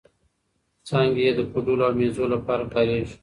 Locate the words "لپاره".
2.33-2.63